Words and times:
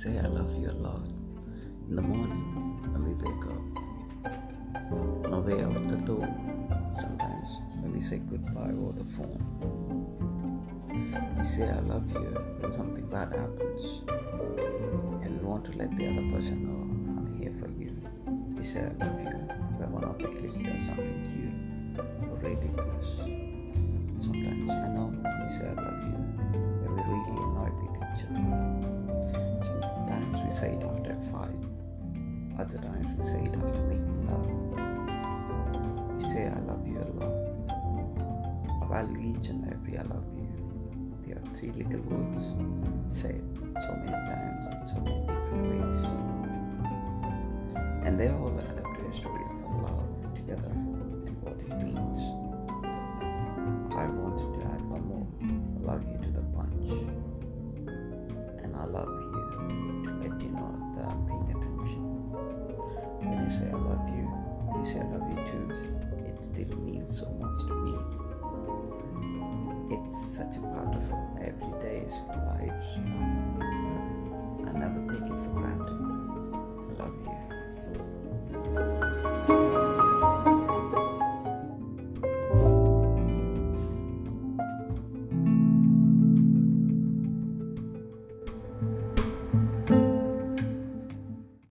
say 0.00 0.18
I 0.18 0.28
love 0.28 0.56
you 0.58 0.70
a 0.70 0.72
lot. 0.80 1.02
In 1.90 1.94
the 1.94 2.00
morning, 2.00 2.80
when 2.90 3.04
we 3.04 3.12
wake 3.20 3.44
up, 3.52 3.60
on 5.26 5.34
our 5.34 5.40
way 5.42 5.62
out 5.62 5.88
the 5.90 5.96
door, 5.98 6.26
sometimes 6.98 7.58
when 7.82 7.92
we 7.92 8.00
say 8.00 8.16
goodbye 8.16 8.72
over 8.72 8.92
the 8.92 9.04
phone, 9.12 9.44
we 11.38 11.44
say 11.44 11.68
I 11.68 11.80
love 11.80 12.08
you 12.12 12.32
when 12.60 12.72
something 12.72 13.06
bad 13.10 13.34
happens 13.34 14.00
and 15.22 15.38
we 15.38 15.46
want 15.46 15.66
to 15.66 15.72
let 15.72 15.94
the 15.94 16.06
other 16.06 16.24
person 16.34 16.64
know 16.64 16.80
I'm 17.20 17.38
here 17.38 17.52
for 17.60 17.68
you. 17.68 17.90
We 18.56 18.64
say 18.64 18.80
I 18.80 19.04
love 19.04 19.20
you 19.20 19.36
when 19.76 19.92
one 19.92 20.04
of 20.04 20.16
the 20.16 20.28
kids 20.28 20.56
does 20.64 20.86
something 20.86 21.20
cute 21.28 22.00
or 22.26 22.36
ridiculous. 22.38 23.59
Say 30.60 30.72
it 30.72 30.84
after 30.84 31.12
a 31.12 31.32
fight. 31.32 31.56
Other 32.58 32.76
times 32.76 33.08
we 33.16 33.24
say 33.24 33.40
it 33.40 33.56
after 33.56 33.80
making 33.88 34.26
love. 34.28 34.46
We 36.18 36.22
say 36.24 36.48
I 36.48 36.58
love 36.60 36.86
you 36.86 36.98
a 36.98 37.08
lot. 37.16 37.36
I 38.82 38.86
value 38.86 39.36
each 39.38 39.48
and 39.48 39.72
every 39.72 39.96
I 39.96 40.02
love 40.02 40.26
you. 40.36 40.46
There 41.26 41.38
are 41.38 41.46
three 41.56 41.72
little 41.72 42.02
words 42.02 42.42
said 43.08 43.42
so 43.80 43.90
many 44.04 44.12
times 44.12 44.66
in 44.74 44.86
so 44.86 45.00
many 45.00 45.20
different 45.32 45.64
ways. 45.70 45.98
And 48.04 48.20
they 48.20 48.28
all 48.28 48.60
add 48.60 48.80
up 48.80 48.90
to 48.98 49.06
a 49.08 49.12
story 49.16 49.42
of 49.42 49.82
love 49.82 50.34
together 50.34 50.72
say 63.50 63.68
I 63.68 63.76
love 63.76 64.08
you, 64.10 64.30
you 64.78 64.84
say 64.86 65.00
I 65.00 65.04
love 65.10 65.28
you 65.28 65.44
too. 65.44 65.66
It 66.24 66.42
still 66.42 66.78
means 66.78 67.18
so 67.18 67.26
much 67.40 67.58
to 67.66 67.74
me. 67.74 67.94
It's 69.96 70.16
such 70.36 70.56
a 70.56 70.60
part 70.60 70.94
of 70.94 71.02
everyday's 71.42 72.14
lives. 72.46 72.86